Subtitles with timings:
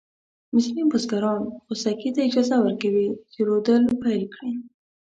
[0.61, 4.53] ځینې بزګران خوسکي ته اجازه ورکوي چې رودل پيل کړي.